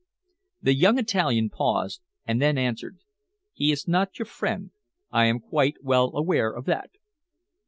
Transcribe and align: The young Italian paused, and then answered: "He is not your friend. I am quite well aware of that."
The 0.63 0.73
young 0.73 0.97
Italian 0.97 1.51
paused, 1.51 2.01
and 2.25 2.41
then 2.41 2.57
answered: 2.57 2.97
"He 3.53 3.71
is 3.71 3.87
not 3.87 4.17
your 4.17 4.25
friend. 4.25 4.71
I 5.11 5.25
am 5.25 5.39
quite 5.39 5.75
well 5.83 6.09
aware 6.15 6.51
of 6.51 6.65
that." 6.65 6.89